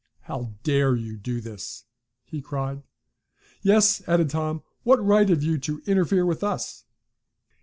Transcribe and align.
"How 0.21 0.55
dare 0.63 0.95
you 0.95 1.15
do 1.15 1.39
this?" 1.41 1.85
he 2.25 2.41
cried. 2.41 2.81
"Yes," 3.61 4.01
added 4.07 4.31
Tom, 4.31 4.63
"what 4.81 4.97
right 4.97 5.29
have 5.29 5.43
you 5.43 5.59
to 5.59 5.83
interfere 5.85 6.25
with 6.25 6.43
us?" 6.43 6.85